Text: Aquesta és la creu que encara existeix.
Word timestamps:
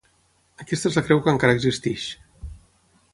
Aquesta 0.63 0.91
és 0.93 0.97
la 0.99 1.03
creu 1.09 1.21
que 1.27 1.31
encara 1.35 1.57
existeix. 1.59 2.07